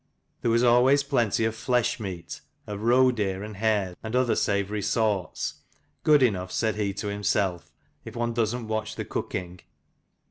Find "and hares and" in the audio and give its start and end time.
3.43-4.15